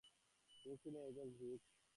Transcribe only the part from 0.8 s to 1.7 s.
ছিলেন একজন গ্রিক।